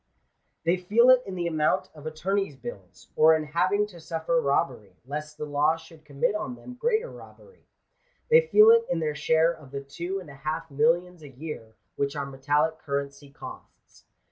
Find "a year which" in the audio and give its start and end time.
11.21-12.15